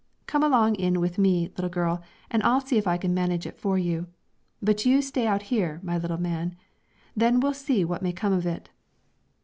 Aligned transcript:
Come 0.25 0.41
along 0.41 0.77
in 0.77 0.99
with 0.99 1.19
me, 1.19 1.49
little 1.55 1.69
girl, 1.69 2.01
and 2.31 2.41
I'll 2.41 2.59
see 2.59 2.79
if 2.79 2.87
I 2.87 2.97
can't 2.97 3.13
manage 3.13 3.45
it 3.45 3.59
for 3.59 3.77
you; 3.77 4.07
but 4.59 4.83
you 4.83 4.99
stay 4.99 5.27
out 5.27 5.43
here, 5.53 5.79
my 5.83 5.95
little 5.99 6.17
man! 6.19 6.55
then 7.15 7.39
we'll 7.39 7.53
see 7.53 7.85
what 7.85 8.01
may 8.01 8.11
come 8.11 8.33
of 8.33 8.47
it.' 8.47 8.71